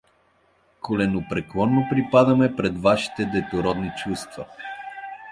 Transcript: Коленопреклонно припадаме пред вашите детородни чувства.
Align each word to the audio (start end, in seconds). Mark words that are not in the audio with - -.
Коленопреклонно 0.81 1.83
припадаме 1.91 2.55
пред 2.55 2.77
вашите 2.81 3.25
детородни 3.25 3.91
чувства. 3.97 4.45